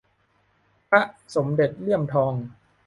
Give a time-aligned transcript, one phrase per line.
[0.89, 1.03] พระ
[1.35, 2.33] สมเด็จเลี่ยมทอง